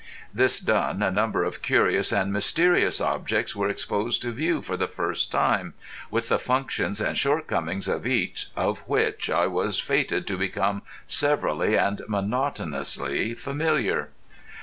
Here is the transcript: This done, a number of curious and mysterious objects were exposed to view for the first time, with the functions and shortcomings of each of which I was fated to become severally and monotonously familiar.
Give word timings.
This 0.33 0.59
done, 0.59 1.03
a 1.03 1.11
number 1.11 1.43
of 1.43 1.61
curious 1.61 2.11
and 2.11 2.33
mysterious 2.33 2.99
objects 2.99 3.55
were 3.55 3.69
exposed 3.69 4.23
to 4.23 4.31
view 4.31 4.63
for 4.63 4.75
the 4.75 4.87
first 4.87 5.31
time, 5.31 5.75
with 6.09 6.29
the 6.29 6.39
functions 6.39 6.99
and 6.99 7.15
shortcomings 7.15 7.87
of 7.87 8.07
each 8.07 8.47
of 8.55 8.79
which 8.89 9.29
I 9.29 9.45
was 9.45 9.79
fated 9.79 10.25
to 10.25 10.39
become 10.39 10.81
severally 11.05 11.77
and 11.77 12.01
monotonously 12.07 13.35
familiar. 13.35 14.09